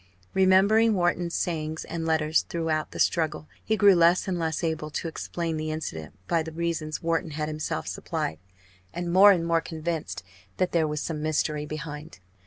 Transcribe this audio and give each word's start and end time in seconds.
Remembering 0.33 0.95
Wharton's 0.95 1.35
sayings 1.35 1.85
and 1.85 2.07
letters 2.07 2.41
throughout 2.49 2.89
the 2.89 2.97
struggle, 2.97 3.47
he 3.63 3.77
grew 3.77 3.93
less 3.93 4.27
and 4.27 4.39
less 4.39 4.63
able 4.63 4.89
to 4.89 5.07
explain 5.07 5.57
the 5.57 5.69
incident 5.69 6.15
by 6.27 6.41
the 6.41 6.51
reasons 6.51 7.03
Wharton 7.03 7.29
had 7.37 7.47
himself 7.47 7.85
supplied, 7.85 8.39
and 8.95 9.13
more 9.13 9.31
and 9.31 9.45
more 9.45 9.61
convinced 9.61 10.23
that 10.57 10.71
there 10.71 10.87
was 10.87 11.01
some 11.01 11.21
mystery 11.21 11.67
behind. 11.67 12.17